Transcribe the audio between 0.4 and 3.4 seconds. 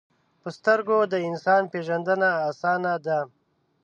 په سترګو د انسان پیژندنه آسانه ده